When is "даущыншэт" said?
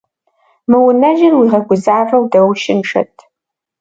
2.31-3.13